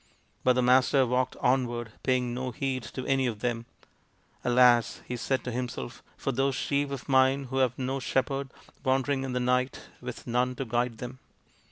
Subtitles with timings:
[0.43, 3.67] But the Master walked onward, paying no heed to any of them."
[4.43, 8.49] Alas!" he said to himself," for those sheep of mine who have no shepherd,
[8.83, 11.19] wandering in the night with none to guide them